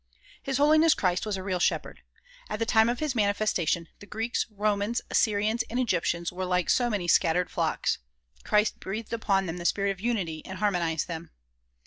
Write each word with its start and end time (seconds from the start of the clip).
His 0.41 0.57
Holiness 0.57 0.95
Christ 0.95 1.27
was 1.27 1.37
a 1.37 1.43
real 1.43 1.59
shepherd. 1.59 2.01
At 2.49 2.57
the 2.57 2.65
time 2.65 2.89
of 2.89 2.97
his 2.97 3.13
manifestation, 3.13 3.87
the 3.99 4.07
Greeks, 4.07 4.47
Romans, 4.49 4.99
Assyrians 5.11 5.61
and 5.69 5.79
Egyptians 5.79 6.31
were 6.31 6.43
like 6.43 6.71
so 6.71 6.89
many 6.89 7.07
scattered 7.07 7.51
flocks. 7.51 7.99
Christ 8.43 8.79
breathed 8.79 9.13
upon 9.13 9.45
them 9.45 9.57
the 9.57 9.63
spirit 9.63 9.91
of 9.91 10.01
unity 10.01 10.43
and 10.43 10.57
harmonized 10.57 11.07
them. 11.07 11.29